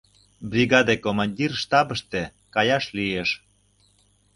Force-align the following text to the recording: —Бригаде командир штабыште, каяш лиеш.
—Бригаде 0.51 0.95
командир 1.05 1.51
штабыште, 1.63 2.21
каяш 2.53 2.85
лиеш. 2.97 3.29